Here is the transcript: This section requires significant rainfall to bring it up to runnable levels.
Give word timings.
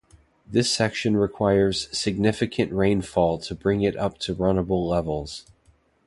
This 0.47 0.73
section 0.73 1.15
requires 1.15 1.87
significant 1.95 2.71
rainfall 2.73 3.37
to 3.41 3.53
bring 3.53 3.83
it 3.83 3.95
up 3.95 4.17
to 4.21 4.33
runnable 4.33 4.89
levels. 4.89 5.45